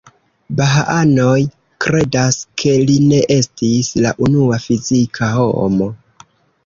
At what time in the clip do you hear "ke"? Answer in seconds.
2.61-2.73